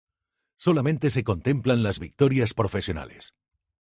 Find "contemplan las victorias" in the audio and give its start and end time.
1.23-2.55